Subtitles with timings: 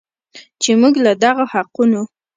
[0.61, 2.01] چې موږ له دغو حقونو